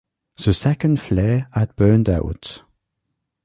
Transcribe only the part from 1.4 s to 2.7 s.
had burned out.